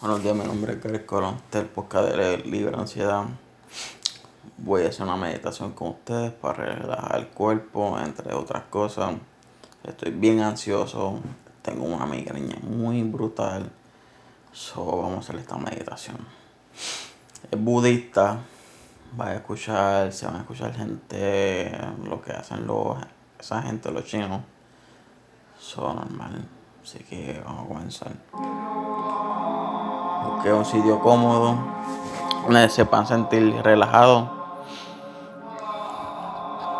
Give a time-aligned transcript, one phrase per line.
[0.00, 2.16] Buenos días, mi nombre es Gary Colón, este podcast
[2.46, 3.26] Libre Ansiedad.
[4.56, 9.16] Voy a hacer una meditación con ustedes para relajar el cuerpo, entre otras cosas.
[9.84, 11.20] Estoy bien ansioso,
[11.60, 13.70] tengo una migraña muy brutal.
[14.52, 16.16] So, vamos a hacer esta meditación.
[17.50, 18.38] Es budista,
[19.20, 22.96] va a escuchar, se van a escuchar gente, lo que hacen los,
[23.38, 24.40] esa gente, los chinos.
[25.58, 26.48] Son normal,
[26.82, 28.49] así que vamos a comenzar.
[30.40, 31.54] Busque un sitio cómodo,
[32.44, 34.26] donde sepan sentir relajado.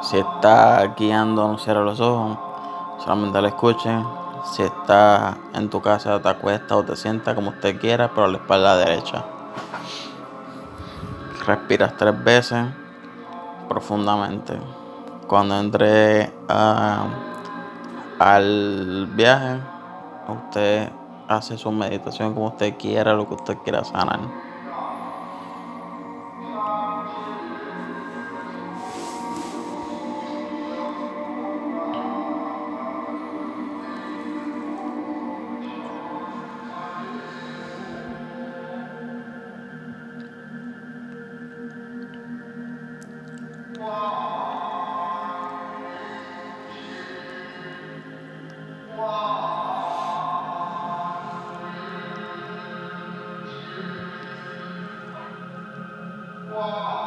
[0.00, 2.38] Si está guiando, no cierre los ojos,
[3.04, 4.02] solamente lo escuchen.
[4.44, 8.28] Si está en tu casa, te acuesta o te sienta como usted quiera, pero a
[8.28, 9.26] la espalda derecha.
[11.46, 12.64] Respiras tres veces
[13.68, 14.58] profundamente.
[15.26, 16.32] Cuando entre
[18.18, 19.60] al viaje,
[20.28, 20.99] usted
[21.30, 24.32] hace su meditación como usted quiera, lo que usted quiera sanar.
[56.50, 56.99] Wow.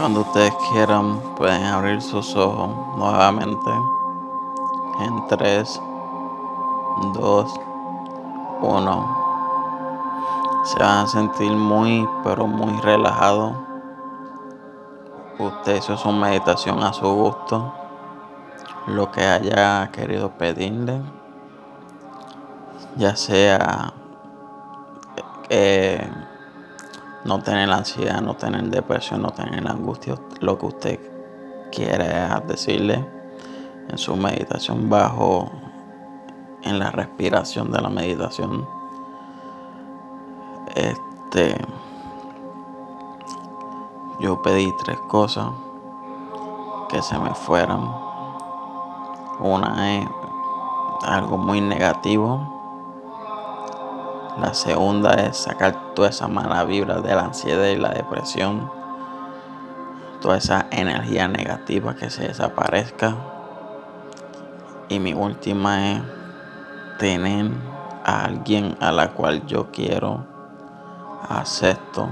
[0.00, 3.70] Cuando ustedes quieran pueden abrir sus ojos nuevamente
[5.00, 5.82] en 3,
[7.12, 7.60] 2,
[8.62, 9.16] 1.
[10.64, 13.52] Se van a sentir muy pero muy relajados.
[15.38, 17.70] Usted hizo su meditación a su gusto.
[18.86, 21.02] Lo que haya querido pedirle.
[22.96, 23.92] Ya sea
[25.50, 26.10] eh,
[27.24, 31.00] no tener ansiedad, no tener depresión, no tener angustia, lo que usted
[31.70, 33.06] quiera decirle
[33.88, 35.50] en su meditación bajo
[36.62, 38.66] en la respiración de la meditación.
[40.74, 41.56] Este
[44.20, 45.48] yo pedí tres cosas
[46.88, 47.90] que se me fueran.
[49.38, 50.08] Una es
[51.02, 52.59] algo muy negativo
[54.40, 58.70] la segunda es sacar toda esa mala vibra de la ansiedad y la depresión.
[60.22, 63.16] Toda esa energía negativa que se desaparezca.
[64.88, 66.02] Y mi última es
[66.98, 67.50] tener
[68.04, 70.26] a alguien a la cual yo quiero,
[71.28, 72.08] acepto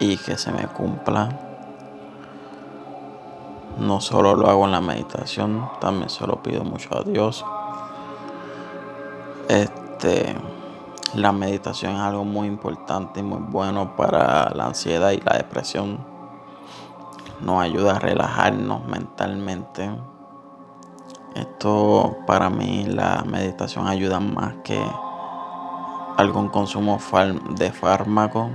[0.00, 1.28] y que se me cumpla.
[3.78, 7.44] No solo lo hago en la meditación, también se lo pido mucho a Dios.
[9.48, 10.36] Este
[11.14, 16.04] la meditación es algo muy importante y muy bueno para la ansiedad y la depresión.
[17.40, 19.90] Nos ayuda a relajarnos mentalmente.
[21.34, 24.82] Esto para mí la meditación ayuda más que
[26.16, 26.98] algún consumo
[27.56, 28.50] de fármaco.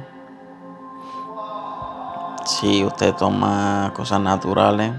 [2.45, 4.94] Si usted toma cosas naturales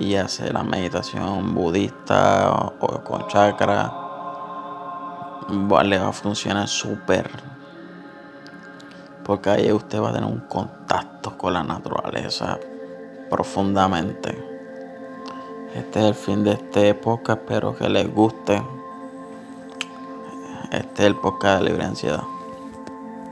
[0.00, 4.01] y hace la meditación budista o con chakra,
[5.52, 7.30] le va a funcionar súper.
[9.24, 12.58] Porque ahí usted va a tener un contacto con la naturaleza
[13.30, 14.30] profundamente.
[15.74, 17.34] Este es el fin de esta época.
[17.34, 18.62] Espero que les guste.
[20.70, 22.22] Este es el podcast de libre ansiedad.